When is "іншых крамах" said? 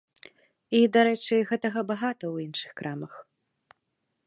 2.49-3.13